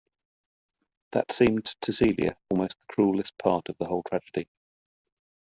[1.11, 4.47] That seemed to Celia almost the cruellest part of the whole tragedy.